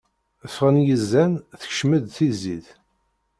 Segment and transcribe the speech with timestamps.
[0.49, 2.67] Ffɣen yizan, tekcem-d tizit.